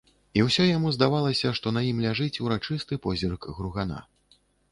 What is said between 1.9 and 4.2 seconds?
ляжыць урачысты позірк гругана.